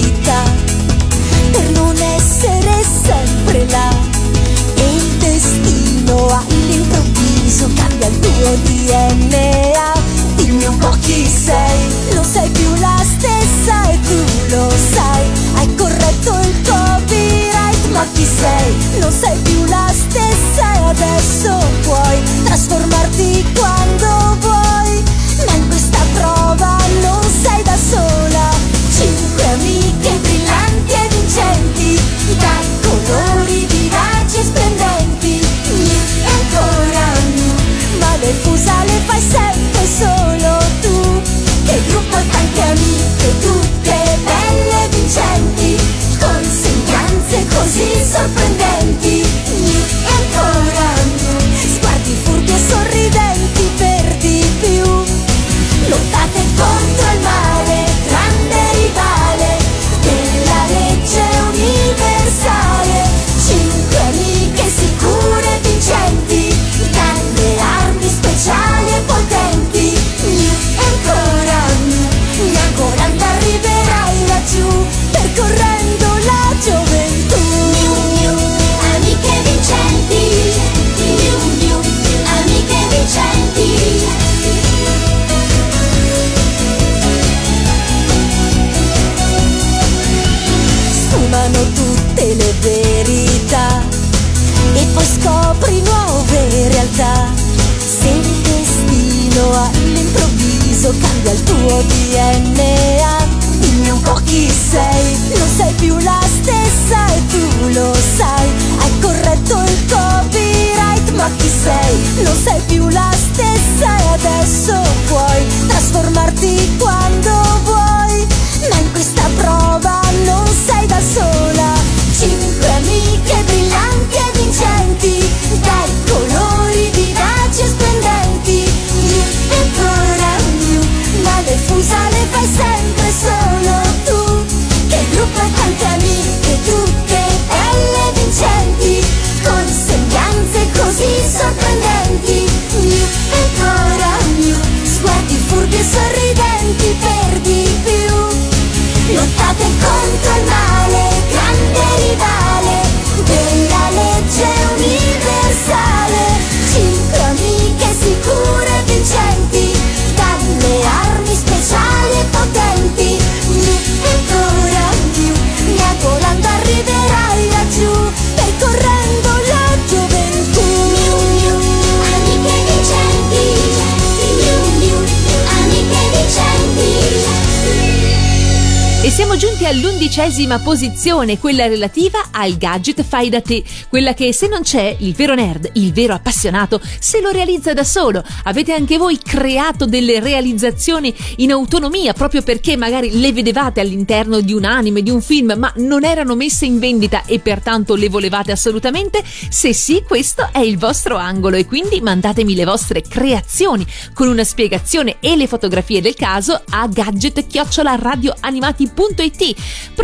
[180.17, 185.13] all'undicesima posizione, quella relativa al gadget fai da te, quella che se non c'è, il
[185.13, 188.23] vero nerd, il vero appassionato, se lo realizza da solo.
[188.45, 194.53] Avete anche voi creato delle realizzazioni in autonomia proprio perché magari le vedevate all'interno di
[194.53, 198.51] un anime, di un film, ma non erano messe in vendita e pertanto le volevate
[198.51, 199.21] assolutamente?
[199.23, 204.43] Se sì, questo è il vostro angolo e quindi mandatemi le vostre creazioni con una
[204.43, 209.57] spiegazione e le fotografie del caso a gadget-radioanimati.com www.radioticino.it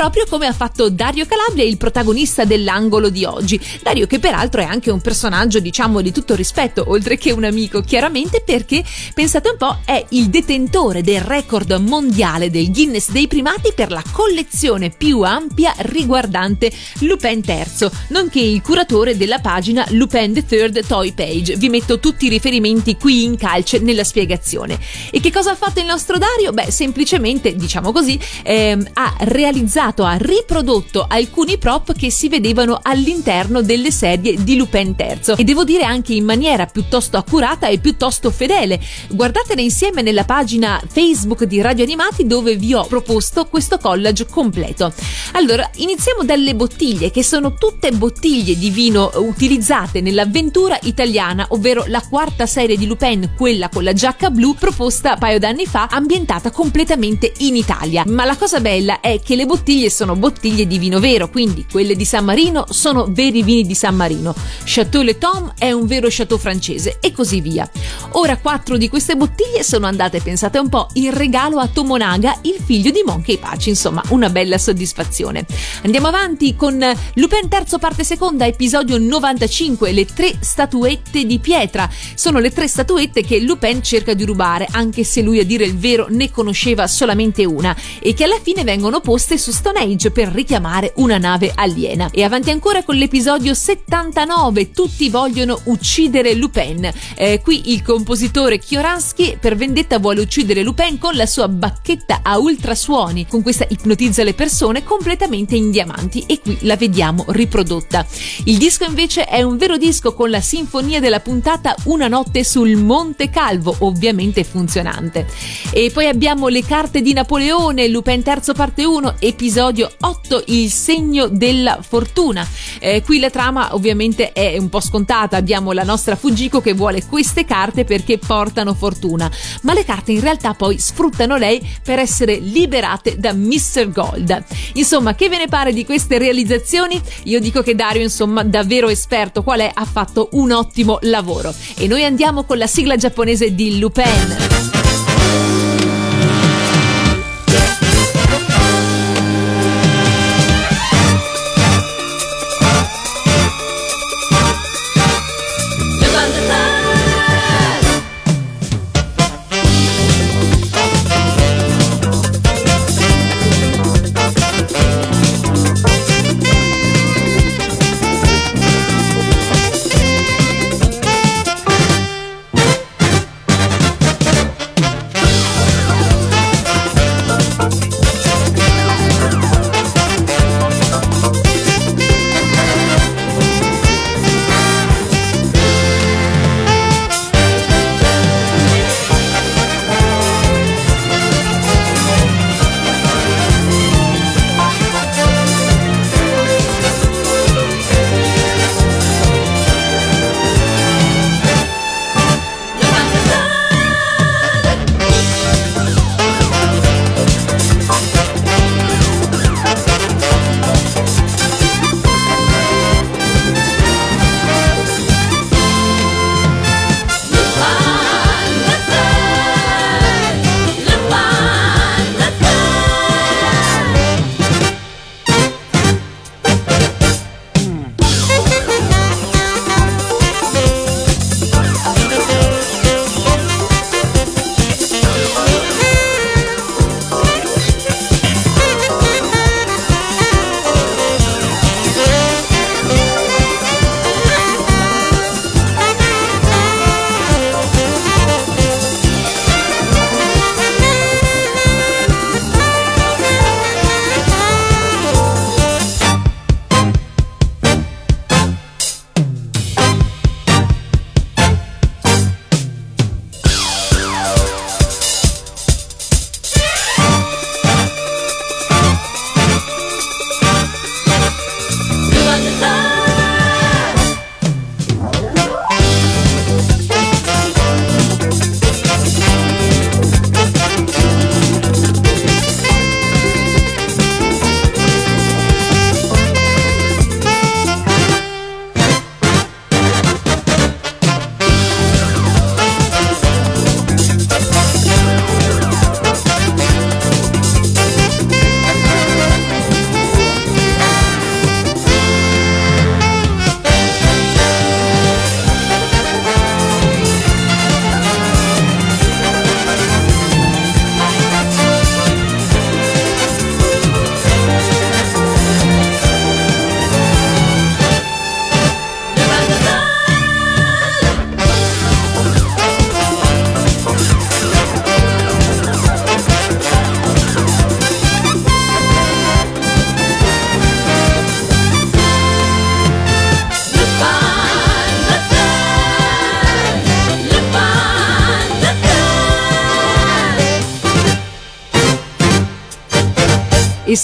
[0.04, 3.58] proprio come ha fatto Dario Calabria, il protagonista dell'angolo di oggi.
[3.82, 7.82] Dario che peraltro è anche un personaggio diciamo di tutto rispetto, oltre che un amico
[7.82, 8.84] chiaramente perché
[9.14, 14.04] pensate un po' è il detentore del record mondiale del Guinness dei primati per la
[14.12, 21.14] collezione più ampia riguardante Lupin III, nonché il curatore della pagina Lupin the Third Toy
[21.14, 21.56] Page.
[21.56, 24.80] Vi metto tutti i riferimenti qui in calce nella spiegazione.
[25.12, 26.52] E che cosa ha fatto il nostro Dario?
[26.52, 33.62] Beh, semplicemente, diciamo così, ehm, ha realizzato, ha riprodotto alcuni prop che si vedevano all'interno
[33.62, 38.32] delle serie di Lupin III e devo dire anche in maniera piuttosto accurata e piuttosto
[38.32, 38.80] fedele.
[39.10, 44.92] Guardatele insieme nella pagina Facebook di Radio Animati dove vi ho proposto questo collage completo.
[45.34, 52.02] Allora, iniziamo dalle bottiglie che sono tutte bottiglie di vino utilizzate nell'avventura italiana, ovvero la
[52.02, 57.34] quarta serie di Lupin, quella con la giacca blu proposta paio d'anni fa, ambientata completamente
[57.40, 58.04] in Italia.
[58.08, 61.96] Ma la cosa bella è che le bottiglie sono bottiglie di vino vero, quindi quelle
[61.96, 64.36] di San Marino sono veri vini di San Marino.
[64.64, 67.68] Chateau Le Tom è un vero chateau francese e così via.
[68.12, 72.58] Ora quattro di queste bottiglie sono andate, pensate un po', in regalo a Tomonaga, il
[72.64, 75.46] figlio di Monkey Paci, insomma, una bella soddisfazione.
[75.84, 76.80] Andiamo avanti con
[77.16, 81.90] Lupin terzo parte seconda, episodio 95, le tre statuette di pietra.
[82.14, 85.76] Sono le tre statuette che Lupin cerca di rubare, anche se lui a dire il
[85.76, 90.28] vero ne conosceva solamente una e che alla fine vengono poste su Stone Age per
[90.28, 92.10] richiamare una nave aliena.
[92.12, 96.92] E avanti ancora con l'episodio 79, tutti vogliono uccidere Lupin.
[97.16, 102.40] Eh, qui il compositore Kioransky per vendetta vuole uccidere Lupin con la sua bacchetta a
[102.40, 103.26] ultrasuoni.
[103.26, 108.06] Con questa ipnotizza le persone completamente in diamanti e qui la vediamo riprodotta.
[108.44, 112.76] Il disco invece è un vero disco con la sinfonia della puntata Una notte sul
[112.76, 115.26] Monte Calvo, ovviamente funzionante.
[115.72, 121.28] E poi abbiamo le carte di Napoleone, Lupin III parte 1, episodio 8, il segno
[121.28, 122.48] della fortuna.
[122.80, 127.06] Eh, qui la trama ovviamente è un po' scontata, abbiamo la nostra Fujiko che vuole
[127.06, 129.30] queste carte perché portano fortuna,
[129.62, 133.90] ma le carte in realtà poi sfruttano lei per essere liberate da Mr.
[133.92, 134.44] Gold.
[134.74, 137.00] Insomma, che ve ne pare di queste realizzazioni?
[137.24, 141.54] Io dico che Dario, insomma, davvero esperto qual è, ha fatto un ottimo lavoro.
[141.76, 144.83] E noi andiamo con la sigla giapponese di Lupin.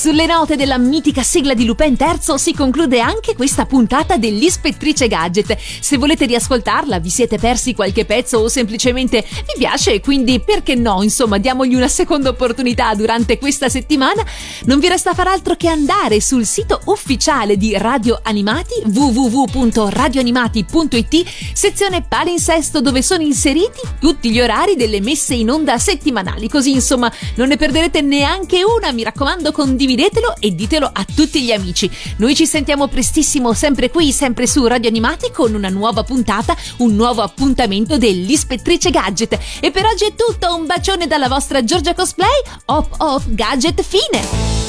[0.09, 5.55] Sulle note della mitica sigla di Lupin III si conclude anche questa puntata dell'Ispettrice Gadget.
[5.79, 11.03] Se volete riascoltarla, vi siete persi qualche pezzo o semplicemente vi piace, quindi perché no?
[11.03, 14.25] Insomma, diamogli una seconda opportunità durante questa settimana.
[14.65, 22.01] Non vi resta far altro che andare sul sito ufficiale di Radio Animati www.radioanimati.it sezione
[22.01, 26.49] palinsesto dove sono inseriti tutti gli orari delle messe in onda settimanali.
[26.49, 29.51] Così insomma non ne perderete neanche una, mi raccomando
[29.99, 31.89] condividetelo e ditelo a tutti gli amici.
[32.17, 36.95] Noi ci sentiamo prestissimo sempre qui, sempre su Radio Animati con una nuova puntata, un
[36.95, 39.37] nuovo appuntamento dell'Ispettrice Gadget.
[39.59, 44.67] E per oggi è tutto, un bacione dalla vostra Giorgia Cosplay, Hop Hop Gadget Fine!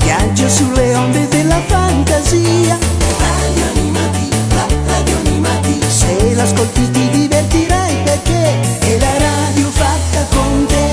[0.00, 2.78] Viaggio sulle onde della fantasia
[3.18, 9.55] Radio Animati, la Radio Animati Se l'ascolti ti divertirai perché è la radio
[10.30, 10.85] 功德